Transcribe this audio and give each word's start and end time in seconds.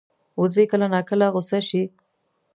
وزې 0.39 0.63
کله 0.71 0.85
ناکله 0.93 1.25
غوسه 1.33 1.59
شي 1.67 1.83